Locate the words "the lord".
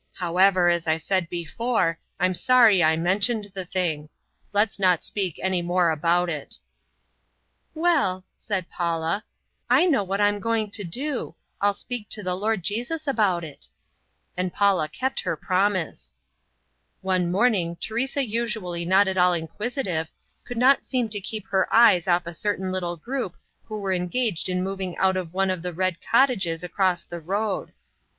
12.23-12.63